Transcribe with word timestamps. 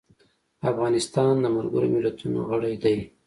افغانستان 0.71 1.33
د 1.43 1.45
ملګرو 1.55 1.87
ملتونو 1.95 2.39
غړی 2.49 2.75
دی. 2.83 2.97